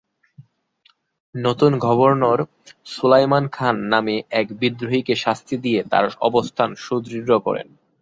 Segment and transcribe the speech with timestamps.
[1.35, 2.39] নতুন গভর্নর
[2.85, 7.67] সুলায়মান খান নামে এক বিদ্রোহীকে শাস্তি দিয়ে তাঁর অবস্থান সুদৃঢ় করেন।